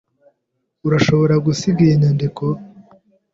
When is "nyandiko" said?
2.01-2.43